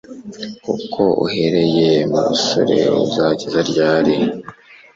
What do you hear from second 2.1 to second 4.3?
mu busore uzageza ryari